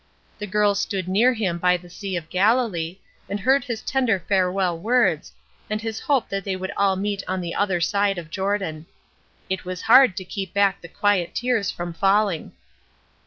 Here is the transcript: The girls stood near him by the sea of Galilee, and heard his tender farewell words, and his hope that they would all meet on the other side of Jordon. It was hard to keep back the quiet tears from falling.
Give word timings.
The 0.39 0.47
girls 0.47 0.79
stood 0.79 1.07
near 1.07 1.31
him 1.35 1.59
by 1.59 1.77
the 1.77 1.87
sea 1.87 2.15
of 2.15 2.31
Galilee, 2.31 2.97
and 3.29 3.39
heard 3.39 3.63
his 3.63 3.83
tender 3.83 4.19
farewell 4.27 4.75
words, 4.75 5.31
and 5.69 5.79
his 5.79 5.99
hope 5.99 6.27
that 6.29 6.43
they 6.43 6.55
would 6.55 6.71
all 6.75 6.95
meet 6.95 7.23
on 7.27 7.39
the 7.39 7.53
other 7.53 7.79
side 7.79 8.17
of 8.17 8.31
Jordon. 8.31 8.87
It 9.47 9.63
was 9.63 9.83
hard 9.83 10.17
to 10.17 10.25
keep 10.25 10.55
back 10.55 10.81
the 10.81 10.87
quiet 10.87 11.35
tears 11.35 11.69
from 11.69 11.93
falling. 11.93 12.53